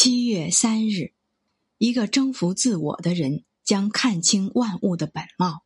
[0.00, 1.10] 七月三日，
[1.76, 5.64] 一个征服自我的人将看清万物的本貌，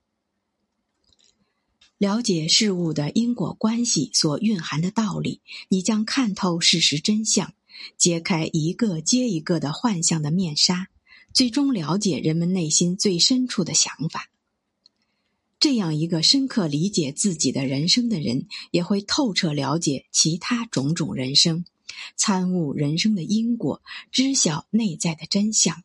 [1.98, 7.52] 了解事物的因果关系所蕴含的道理，你将看透事实真相，
[7.98, 10.88] 揭开一个接一个的幻象的面纱，
[11.34, 14.30] 最终了解人们内心最深处的想法。
[15.60, 21.66] 这样一个深刻理解自己的人生的人，也会透彻了解其他种种人生。
[22.16, 25.82] 参悟人生的因果，知晓内在的真相，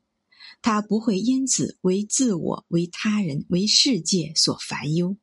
[0.62, 5.18] 他不会因此为自我、为他人、为世界所烦忧，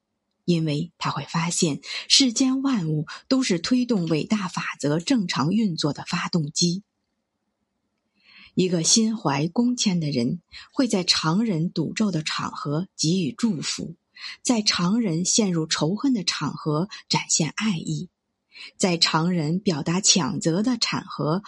[0.45, 6.83] 因为他会发现世间万物都是推动伟大法则正常运作的发动机。
[8.55, 10.41] 一个心怀恭谦的人，
[10.73, 13.97] 会在常人赌咒的场合给予祝福，
[14.43, 18.11] 在常人陷入仇恨的场合展现爱意。
[18.77, 21.43] 在常人表达谴责的场合，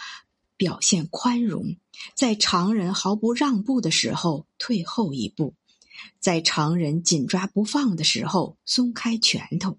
[0.55, 1.77] 表现宽容；
[2.15, 5.53] 在常人毫不让步的时候，退后一步；
[6.19, 9.77] 在常人紧抓不放的时候，松开拳头；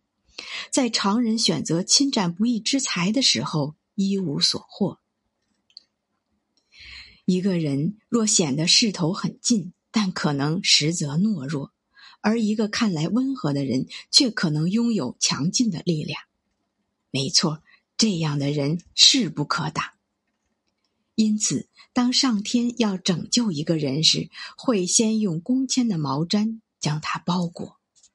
[0.71, 4.99] 在常人选择侵占不义之财的时候，一无所获。
[7.25, 11.73] 一个人若显得势头很近，但可能实则懦弱；
[12.21, 16.23] 而一个看来温和的人，却可能拥有强劲的力量。
[17.11, 17.63] 没错，
[17.97, 19.85] 这样的人势不可挡。
[21.15, 27.78] 因此，当上天要拯救一个人时，会先用弓签的毛毡将他包裹。